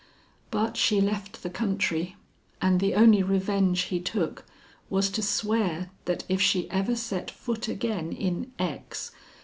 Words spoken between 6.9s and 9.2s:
set foot again in X.